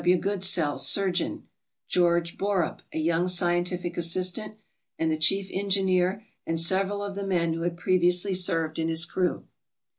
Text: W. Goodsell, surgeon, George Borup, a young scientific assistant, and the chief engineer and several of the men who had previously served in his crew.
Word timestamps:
W. 0.03 0.17
Goodsell, 0.17 0.79
surgeon, 0.79 1.43
George 1.87 2.35
Borup, 2.35 2.81
a 2.91 2.97
young 2.97 3.27
scientific 3.27 3.97
assistant, 3.97 4.55
and 4.97 5.11
the 5.11 5.15
chief 5.15 5.47
engineer 5.51 6.23
and 6.43 6.59
several 6.59 7.03
of 7.03 7.13
the 7.13 7.23
men 7.27 7.53
who 7.53 7.61
had 7.61 7.77
previously 7.77 8.33
served 8.33 8.79
in 8.79 8.87
his 8.87 9.05
crew. 9.05 9.45